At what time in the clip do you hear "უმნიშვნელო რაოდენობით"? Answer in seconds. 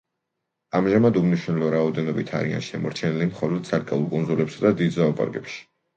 1.21-2.33